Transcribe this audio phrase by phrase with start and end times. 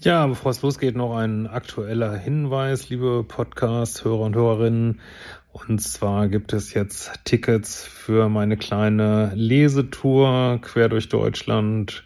[0.00, 5.00] Ja, bevor es losgeht, noch ein aktueller Hinweis, liebe Podcast-Hörer und Hörerinnen.
[5.52, 12.04] Und zwar gibt es jetzt Tickets für meine kleine Lesetour quer durch Deutschland.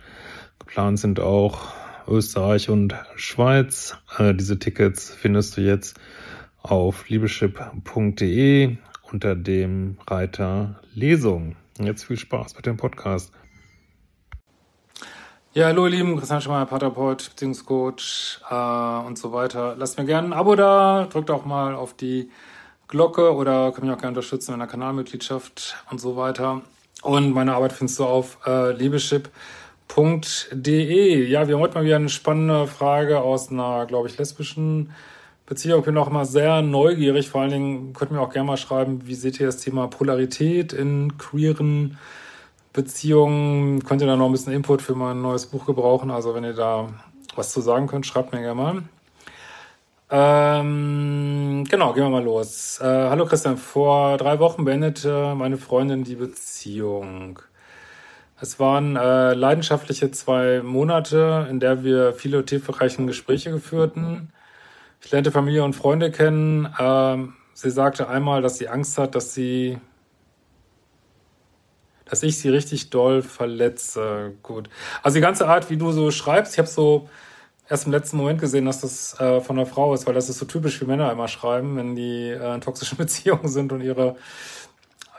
[0.58, 1.74] Geplant sind auch
[2.08, 3.94] Österreich und Schweiz.
[4.16, 6.00] Äh, diese Tickets findest du jetzt
[6.62, 8.78] auf liebeschip.de
[9.10, 11.56] unter dem Reiter Lesung.
[11.78, 13.32] Jetzt viel Spaß mit dem Podcast.
[15.54, 19.74] Ja, hallo ihr Lieben, Christian Schmeier, Paterport, Beziehungscoach äh, und so weiter.
[19.76, 22.30] Lasst mir gerne ein Abo da, drückt auch mal auf die
[22.88, 26.62] Glocke oder könnt mich auch gerne unterstützen mit einer Kanalmitgliedschaft und so weiter.
[27.02, 29.28] Und meine Arbeit findest du auf äh, liebeschip.de.
[31.26, 34.92] Ja, wir haben heute mal wieder eine spannende Frage aus einer, glaube ich, lesbischen
[35.44, 35.80] Beziehung.
[35.80, 37.28] Ich bin auch immer sehr neugierig.
[37.28, 39.86] Vor allen Dingen könnt ihr mir auch gerne mal schreiben, wie seht ihr das Thema
[39.88, 41.98] Polarität in queeren
[42.74, 46.10] könnt ihr da noch ein bisschen Input für mein neues Buch gebrauchen.
[46.10, 46.88] Also wenn ihr da
[47.36, 48.82] was zu sagen könnt, schreibt mir gerne mal.
[50.14, 52.78] Ähm, genau, gehen wir mal los.
[52.82, 57.38] Äh, hallo Christian, vor drei Wochen beendete meine Freundin die Beziehung.
[58.38, 64.32] Es waren äh, leidenschaftliche zwei Monate, in der wir viele tiefbereichende Gespräche geführten.
[65.00, 66.66] Ich lernte Familie und Freunde kennen.
[66.78, 67.18] Äh,
[67.54, 69.78] sie sagte einmal, dass sie Angst hat, dass sie
[72.12, 74.34] dass ich sie richtig doll verletze.
[74.42, 74.68] Gut.
[75.02, 77.08] Also die ganze Art, wie du so schreibst, ich habe so
[77.70, 80.38] erst im letzten Moment gesehen, dass das äh, von einer Frau ist, weil das ist
[80.38, 84.16] so typisch, wie Männer immer schreiben, wenn die äh, in toxischen Beziehungen sind und ihre,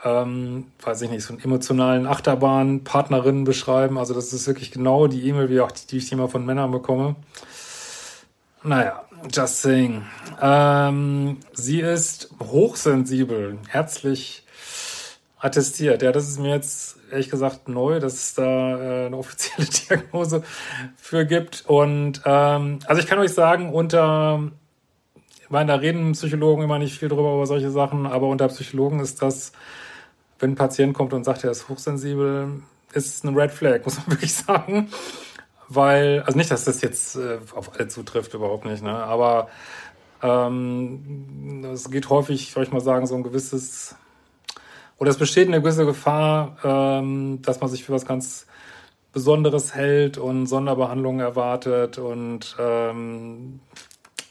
[0.04, 3.98] ähm, weiß ich nicht, so einen emotionalen Achterbahn-Partnerinnen beschreiben.
[3.98, 6.70] Also das ist wirklich genau die E-Mail, wie auch die, die ich immer von Männern
[6.70, 7.16] bekomme.
[8.62, 9.02] Naja,
[9.32, 10.04] just saying.
[10.40, 14.44] Ähm, sie ist hochsensibel, herzlich
[15.44, 16.02] attestiert.
[16.02, 20.42] Ja, das ist mir jetzt ehrlich gesagt neu, dass es da äh, eine offizielle Diagnose
[20.96, 21.64] für gibt.
[21.66, 24.50] Und ähm, also ich kann euch sagen, unter,
[25.42, 29.00] ich meine, da reden Psychologen immer nicht viel drüber über solche Sachen, aber unter Psychologen
[29.00, 29.52] ist das,
[30.38, 32.62] wenn ein Patient kommt und sagt, er ist hochsensibel,
[32.94, 34.88] ist es eine Red Flag, muss man wirklich sagen.
[35.68, 38.92] Weil, also nicht, dass das jetzt äh, auf alle zutrifft, überhaupt nicht, ne?
[38.92, 39.48] Aber
[40.22, 43.96] ähm, es geht häufig, soll ich mal sagen, so ein gewisses
[44.98, 48.46] oder es besteht eine gewisse Gefahr, ähm, dass man sich für was ganz
[49.12, 53.60] Besonderes hält und Sonderbehandlungen erwartet und ähm,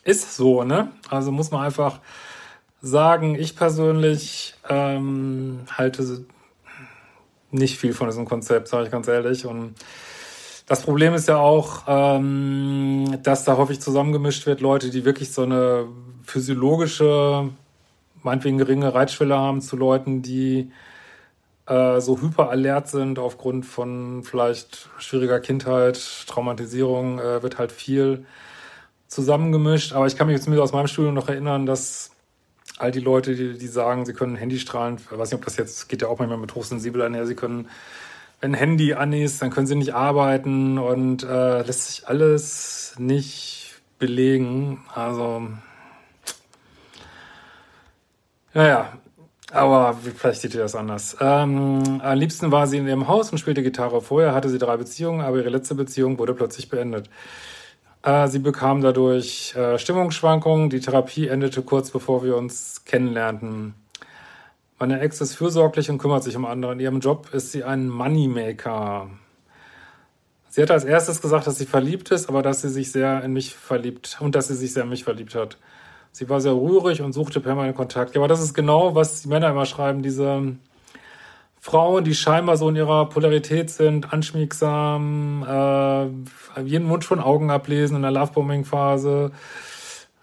[0.03, 0.91] ist so, ne?
[1.09, 1.99] Also muss man einfach
[2.81, 6.25] sagen, ich persönlich ähm, halte
[7.51, 9.45] nicht viel von diesem Konzept, sage ich ganz ehrlich.
[9.45, 9.75] Und
[10.67, 15.43] das Problem ist ja auch, ähm, dass da häufig zusammengemischt wird, Leute, die wirklich so
[15.43, 15.87] eine
[16.23, 17.49] physiologische
[18.23, 20.71] meinetwegen geringe Reitschwelle haben zu Leuten, die
[21.67, 28.25] äh, so hyperalert sind aufgrund von vielleicht schwieriger Kindheit, Traumatisierung, äh, wird halt viel
[29.07, 29.93] zusammengemischt.
[29.93, 32.11] Aber ich kann mich mit aus meinem Studium noch erinnern, dass
[32.77, 35.87] all die Leute, die, die sagen, sie können Handystrahlen, ich weiß nicht, ob das jetzt
[35.89, 37.69] geht ja auch manchmal mit hochsensibel einher, sie können,
[38.41, 43.81] wenn Handy an ist, dann können sie nicht arbeiten und äh, lässt sich alles nicht
[43.99, 44.83] belegen.
[44.93, 45.47] Also
[48.53, 48.93] ja, ja.
[49.51, 51.15] Aber vielleicht seht ihr das anders.
[51.19, 54.01] Ähm, am liebsten war sie in ihrem Haus und spielte Gitarre.
[54.01, 57.07] Vorher hatte sie drei Beziehungen, aber ihre letzte Beziehung wurde plötzlich beendet.
[58.01, 60.71] Äh, sie bekam dadurch äh, Stimmungsschwankungen.
[60.71, 63.75] Die Therapie endete kurz bevor wir uns kennenlernten.
[64.79, 66.73] Meine Ex ist fürsorglich und kümmert sich um andere.
[66.73, 69.09] In ihrem Job ist sie ein Moneymaker.
[70.49, 73.33] Sie hat als erstes gesagt, dass sie verliebt ist, aber dass sie sich sehr in
[73.33, 75.57] mich verliebt und dass sie sich sehr in mich verliebt hat.
[76.15, 78.13] Sie war sehr rührig und suchte permanent Kontakt.
[78.13, 80.55] Ja, aber das ist genau, was die Männer immer schreiben, diese
[81.59, 87.95] Frauen, die scheinbar so in ihrer Polarität sind, anschmiegsam, äh, jeden Wunsch von Augen ablesen
[87.95, 89.31] in der Lovebombing-Phase,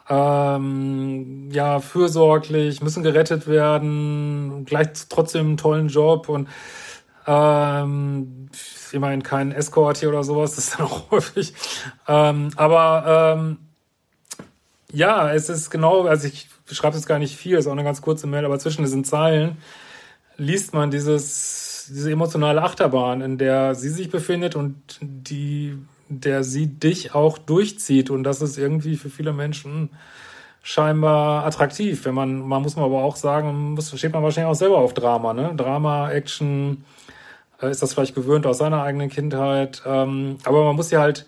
[0.08, 6.48] ähm, ja, fürsorglich, müssen gerettet werden, gleich trotzdem einen tollen Job und
[7.26, 8.48] ähm,
[8.92, 11.52] immerhin kein Escort hier oder sowas, das ist dann auch häufig.
[12.06, 13.69] Ähm, aber ähm,
[14.92, 18.02] ja, es ist genau, also ich schreibe jetzt gar nicht viel, ist auch eine ganz
[18.02, 19.58] kurze Mail, aber zwischen diesen Zeilen
[20.36, 25.78] liest man dieses, diese emotionale Achterbahn, in der sie sich befindet und die
[26.10, 28.10] der sie dich auch durchzieht.
[28.10, 29.90] Und das ist irgendwie für viele Menschen
[30.62, 32.04] scheinbar attraktiv.
[32.04, 34.92] Wenn man, man muss man aber auch sagen, muss, steht man wahrscheinlich auch selber auf
[34.92, 35.54] Drama, ne?
[35.56, 36.84] Drama, Action,
[37.62, 39.82] äh, ist das vielleicht gewöhnt aus seiner eigenen Kindheit.
[39.86, 41.26] Ähm, aber man muss ja halt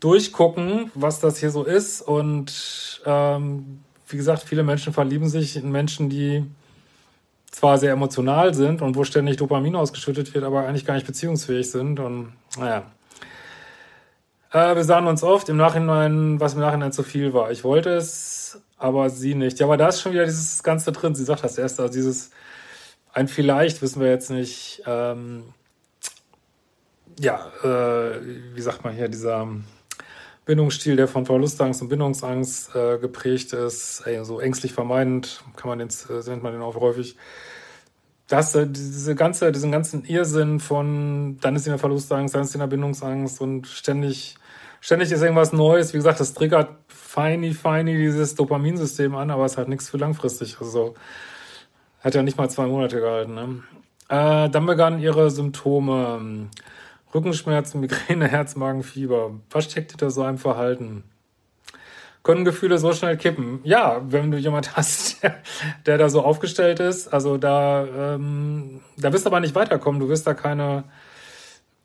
[0.00, 2.02] durchgucken, was das hier so ist.
[2.02, 6.44] Und ähm, wie gesagt, viele Menschen verlieben sich in Menschen, die
[7.50, 11.70] zwar sehr emotional sind und wo ständig Dopamin ausgeschüttet wird, aber eigentlich gar nicht beziehungsfähig
[11.70, 12.00] sind.
[12.00, 12.84] Und naja.
[14.52, 17.50] Äh, wir sahen uns oft im Nachhinein, was im Nachhinein zu viel war.
[17.50, 19.60] Ich wollte es, aber sie nicht.
[19.60, 21.14] Ja, aber da ist schon wieder dieses Ganze drin.
[21.14, 22.30] Sie sagt das erst, also dieses
[23.12, 24.82] ein vielleicht wissen wir jetzt nicht.
[24.86, 25.44] Ähm,
[27.18, 28.20] ja, äh,
[28.54, 29.48] wie sagt man hier, dieser
[30.50, 35.78] Bindungsstil, der von Verlustangst und Bindungsangst äh, geprägt ist, ey, so ängstlich vermeidend, kann man
[35.78, 37.16] den, äh, nennt man den auch häufig.
[38.26, 42.54] Das, äh, diese ganze, diesen ganzen Irrsinn von, dann ist in der Verlustangst, dann ist
[42.54, 44.34] in der Bindungsangst und ständig,
[44.80, 45.92] ständig ist irgendwas Neues.
[45.92, 50.56] Wie gesagt, das triggert feini, feini dieses Dopaminsystem an, aber es hat nichts für langfristig.
[50.60, 50.94] Also,
[52.00, 53.34] hat ja nicht mal zwei Monate gehalten.
[53.34, 53.62] Ne?
[54.08, 56.48] Äh, dann begannen ihre Symptome.
[57.14, 59.32] Rückenschmerzen, Migräne, Herzmagenfieber.
[59.50, 61.04] Was steckt hinter so einem Verhalten?
[62.22, 63.60] Können Gefühle so schnell kippen?
[63.64, 65.36] Ja, wenn du jemand hast, der,
[65.86, 70.00] der da so aufgestellt ist, also da, ähm, da wirst du aber nicht weiterkommen.
[70.00, 70.84] Du wirst da keine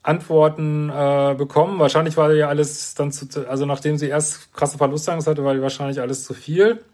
[0.02, 1.78] Antworten äh, bekommen.
[1.80, 5.62] Wahrscheinlich war ja alles dann zu, also nachdem sie erst krasse Verlustangst hatte, war die
[5.62, 6.84] wahrscheinlich alles zu viel.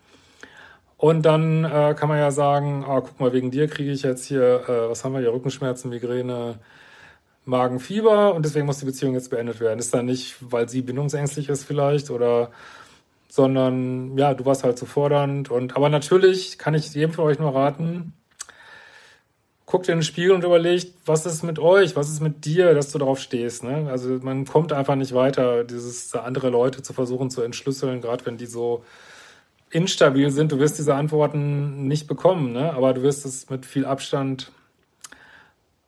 [0.96, 4.24] Und dann äh, kann man ja sagen, ah, guck mal, wegen dir kriege ich jetzt
[4.24, 6.60] hier, äh, was haben wir hier, Rückenschmerzen, Migräne,
[7.44, 9.78] Magenfieber und deswegen muss die Beziehung jetzt beendet werden.
[9.78, 12.50] Ist dann nicht, weil sie bindungsängstlich ist vielleicht oder
[13.28, 17.38] sondern ja, du warst halt zu fordernd und aber natürlich kann ich jedem von euch
[17.38, 18.12] nur raten,
[19.64, 22.92] guckt in den Spiegel und überlegt, was ist mit euch, was ist mit dir, dass
[22.92, 23.64] du darauf stehst.
[23.64, 23.88] Ne?
[23.90, 28.36] Also man kommt einfach nicht weiter, dieses andere Leute zu versuchen zu entschlüsseln, gerade wenn
[28.36, 28.84] die so
[29.70, 30.52] instabil sind.
[30.52, 32.74] Du wirst diese Antworten nicht bekommen, ne?
[32.74, 34.52] aber du wirst es mit viel Abstand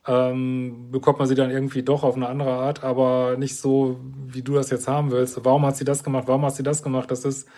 [0.06, 4.42] ähm, bekommt man sie dann irgendwie doch auf eine andere Art, aber nicht so, wie
[4.42, 5.44] du das jetzt haben willst.
[5.44, 6.24] Warum hat sie das gemacht?
[6.26, 7.10] Warum hat sie das gemacht?
[7.10, 7.48] Das ist,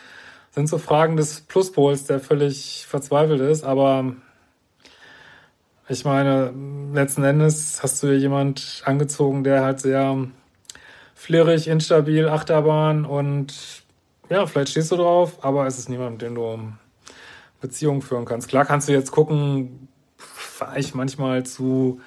[0.53, 4.15] sind so Fragen des Pluspols, der völlig verzweifelt ist, aber
[5.89, 6.53] ich meine,
[6.93, 10.27] letzten Endes hast du ja jemand angezogen, der halt sehr
[11.15, 13.55] flirrig, instabil, Achterbahn und
[14.29, 16.73] ja, vielleicht stehst du drauf, aber es ist niemand, mit dem du
[17.61, 18.49] Beziehungen führen kannst.
[18.49, 19.89] Klar kannst du jetzt gucken,
[20.59, 22.01] war ich manchmal zu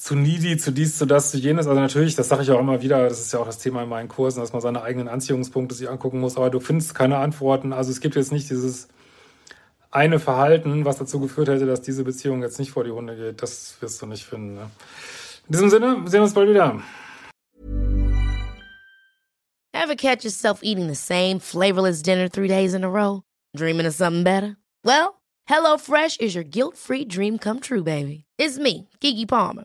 [0.00, 1.66] zu needy, zu dies, zu das, zu jenes.
[1.66, 3.88] Also natürlich, das sage ich auch immer wieder, das ist ja auch das Thema in
[3.90, 7.74] meinen Kursen, dass man seine eigenen Anziehungspunkte sich angucken muss, aber du findest keine Antworten.
[7.74, 8.88] Also es gibt jetzt nicht dieses
[9.90, 13.42] eine Verhalten, was dazu geführt hätte, dass diese Beziehung jetzt nicht vor die Hunde geht.
[13.42, 14.54] Das wirst du nicht finden.
[14.54, 14.70] Ne?
[15.48, 16.80] In diesem Sinne, sehen wir uns bald wieder.
[19.74, 23.20] Ever catch yourself eating the same flavorless dinner three days in a row?
[23.54, 24.56] Dreaming of something better?
[24.82, 25.20] Well,
[25.50, 28.24] HelloFresh is your guilt-free dream come true, baby.
[28.38, 29.64] It's me, Kiki Palmer.